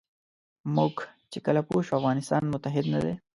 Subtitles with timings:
[0.75, 0.95] موږ
[1.31, 3.13] چې کله پوه شو افغانستان متحد نه دی.